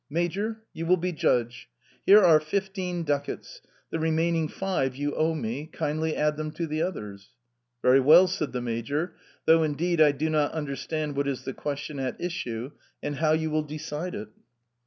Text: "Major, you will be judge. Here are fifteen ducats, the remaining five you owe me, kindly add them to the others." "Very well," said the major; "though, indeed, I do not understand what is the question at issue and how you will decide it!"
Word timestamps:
"Major, 0.09 0.63
you 0.73 0.87
will 0.87 0.97
be 0.97 1.11
judge. 1.11 1.69
Here 2.07 2.23
are 2.23 2.39
fifteen 2.39 3.03
ducats, 3.03 3.61
the 3.91 3.99
remaining 3.99 4.47
five 4.47 4.95
you 4.95 5.13
owe 5.13 5.35
me, 5.35 5.67
kindly 5.71 6.15
add 6.15 6.37
them 6.37 6.49
to 6.53 6.65
the 6.65 6.81
others." 6.81 7.35
"Very 7.83 7.99
well," 7.99 8.25
said 8.27 8.51
the 8.51 8.61
major; 8.63 9.13
"though, 9.45 9.61
indeed, 9.61 10.01
I 10.01 10.11
do 10.11 10.31
not 10.31 10.53
understand 10.53 11.15
what 11.15 11.27
is 11.27 11.43
the 11.43 11.53
question 11.53 11.99
at 11.99 12.19
issue 12.19 12.71
and 13.03 13.17
how 13.17 13.33
you 13.33 13.51
will 13.51 13.61
decide 13.61 14.15
it!" 14.15 14.29